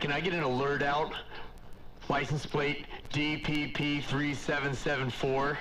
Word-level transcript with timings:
can 0.00 0.10
I 0.10 0.20
get 0.20 0.32
an 0.32 0.42
alert 0.42 0.82
out? 0.82 1.12
License 2.08 2.46
plate 2.46 2.86
DPP3774. 3.12 5.56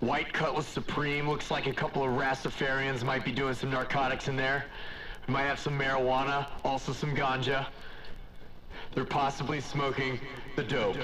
White 0.00 0.30
Cutlass 0.32 0.66
Supreme. 0.66 1.28
Looks 1.28 1.50
like 1.50 1.66
a 1.66 1.72
couple 1.72 2.04
of 2.04 2.10
Rastafarians 2.10 3.02
might 3.02 3.24
be 3.24 3.32
doing 3.32 3.54
some 3.54 3.70
narcotics 3.70 4.28
in 4.28 4.36
there. 4.36 4.66
We 5.26 5.32
might 5.32 5.44
have 5.44 5.58
some 5.58 5.78
marijuana, 5.78 6.46
also 6.64 6.92
some 6.92 7.16
ganja. 7.16 7.66
They're 8.94 9.04
possibly 9.04 9.60
smoking 9.60 10.20
the 10.56 10.64
dope. 10.64 10.96